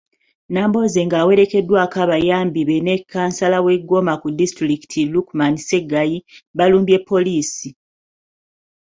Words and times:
Nambooze 0.53 0.99
ng'awerekeddwako 1.05 1.95
abayambi 2.05 2.61
be 2.67 2.77
ne 2.85 2.95
kkansala 3.01 3.57
w'e 3.65 3.75
Goma 3.89 4.13
ku 4.21 4.27
disitulikiti, 4.39 5.01
Lukeman 5.13 5.55
Ssegayi, 5.59 6.17
balumbye 6.57 6.97
poliisi. 7.09 7.69